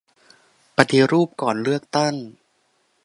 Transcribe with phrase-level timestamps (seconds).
[0.77, 2.13] ปฏิรูปก่อนเลือกตั้ง